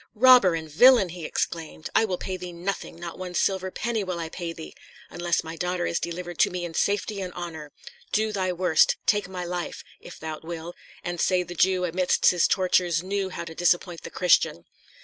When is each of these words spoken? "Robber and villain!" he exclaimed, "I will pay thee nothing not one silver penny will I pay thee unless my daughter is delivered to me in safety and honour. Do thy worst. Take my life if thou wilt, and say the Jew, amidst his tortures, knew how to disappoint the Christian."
"Robber 0.15 0.55
and 0.55 0.67
villain!" 0.67 1.09
he 1.09 1.25
exclaimed, 1.25 1.91
"I 1.93 2.05
will 2.05 2.17
pay 2.17 2.35
thee 2.35 2.51
nothing 2.53 2.95
not 2.99 3.19
one 3.19 3.35
silver 3.35 3.69
penny 3.69 4.03
will 4.03 4.17
I 4.17 4.29
pay 4.29 4.51
thee 4.51 4.73
unless 5.11 5.43
my 5.43 5.55
daughter 5.55 5.85
is 5.85 5.99
delivered 5.99 6.39
to 6.39 6.49
me 6.49 6.65
in 6.65 6.73
safety 6.73 7.21
and 7.21 7.31
honour. 7.33 7.71
Do 8.11 8.31
thy 8.31 8.51
worst. 8.51 8.95
Take 9.05 9.29
my 9.29 9.45
life 9.45 9.83
if 9.99 10.19
thou 10.19 10.39
wilt, 10.41 10.75
and 11.03 11.21
say 11.21 11.43
the 11.43 11.53
Jew, 11.53 11.85
amidst 11.85 12.31
his 12.31 12.47
tortures, 12.47 13.03
knew 13.03 13.29
how 13.29 13.45
to 13.45 13.53
disappoint 13.53 14.01
the 14.01 14.09
Christian." 14.09 14.65